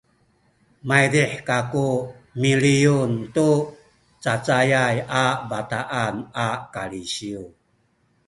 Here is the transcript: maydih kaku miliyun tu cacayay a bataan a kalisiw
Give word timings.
maydih 0.87 1.31
kaku 1.49 1.89
miliyun 2.41 3.11
tu 3.35 3.49
cacayay 4.23 4.95
a 5.23 5.25
bataan 5.49 6.15
a 6.47 6.49
kalisiw 6.73 7.43